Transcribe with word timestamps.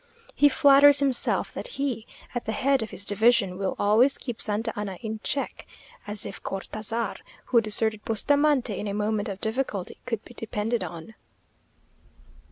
He 0.33 0.49
flatters 0.49 0.97
himself 0.97 1.53
that 1.53 1.67
he, 1.77 2.07
at 2.33 2.45
the 2.45 2.51
head 2.53 2.81
of 2.81 2.89
his 2.89 3.05
division, 3.05 3.55
will 3.55 3.75
always 3.77 4.17
keep 4.17 4.41
Santa 4.41 4.73
Anna 4.75 4.97
in 5.03 5.19
check; 5.21 5.67
as 6.07 6.25
if 6.25 6.41
Cortazar, 6.41 7.17
who 7.45 7.61
deserted 7.61 8.03
Bustamante 8.03 8.75
in 8.79 8.87
a 8.87 8.95
moment 8.95 9.29
of 9.29 9.39
difficulty, 9.41 9.99
could 10.07 10.25
be 10.25 10.33
depended 10.33 10.83
on!... 10.83 11.13